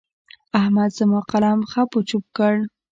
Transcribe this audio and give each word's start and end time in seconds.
احمد 0.59 0.89
زما 0.99 1.19
قلم 1.31 1.59
خپ 1.71 1.89
و 1.95 1.99
چپ 2.09 2.23
کړ. 2.37 2.53